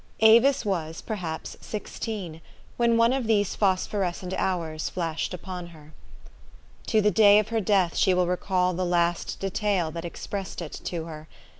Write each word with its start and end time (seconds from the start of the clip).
Avis 0.21 0.65
was, 0.65 0.99
perhaps 0.99 1.55
sixteen, 1.61 2.41
when 2.75 2.97
one 2.97 3.13
of 3.13 3.27
these 3.27 3.53
phosphorescent 3.55 4.33
hours 4.33 4.89
flashed 4.89 5.31
upon 5.31 5.67
her. 5.67 5.93
To 6.87 7.01
the 7.01 7.11
day 7.11 7.37
of 7.37 7.49
her 7.49 7.61
death 7.61 7.95
she 7.95 8.15
will 8.15 8.25
recall 8.25 8.73
the 8.73 8.83
last 8.83 9.39
detail 9.39 9.91
that 9.91 10.03
expressed 10.03 10.59
it 10.59 10.73
to 10.85 11.05
her. 11.05 11.27